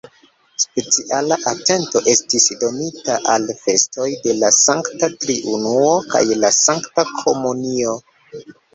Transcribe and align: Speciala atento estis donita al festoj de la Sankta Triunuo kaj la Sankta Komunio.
Speciala 0.61 1.37
atento 1.51 2.01
estis 2.13 2.47
donita 2.63 3.19
al 3.35 3.47
festoj 3.67 4.09
de 4.25 4.35
la 4.41 4.53
Sankta 4.63 5.13
Triunuo 5.21 5.95
kaj 6.11 6.27
la 6.43 6.55
Sankta 6.65 7.09
Komunio. 7.23 7.99